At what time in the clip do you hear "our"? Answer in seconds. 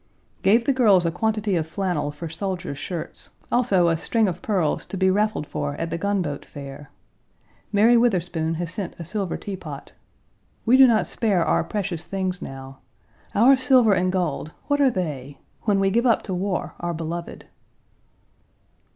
11.45-11.63, 13.35-13.55, 16.79-16.95